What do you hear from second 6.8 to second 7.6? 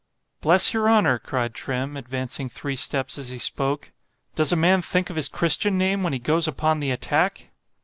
attack?